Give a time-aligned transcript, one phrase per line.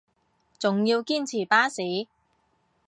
[0.57, 1.83] 仲要堅持巴士